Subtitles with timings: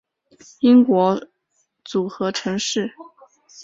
[0.61, 1.23] 英国
[1.83, 2.91] 组合城市